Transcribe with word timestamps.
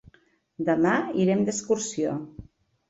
Demà 0.71 0.95
irem 1.27 1.47
d'excursió. 1.51 2.21